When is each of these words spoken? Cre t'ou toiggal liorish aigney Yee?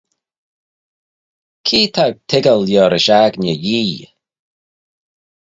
Cre 1.67 1.81
t'ou 1.93 2.11
toiggal 2.29 2.61
liorish 2.67 3.11
aigney 3.17 3.59
Yee? 3.67 4.05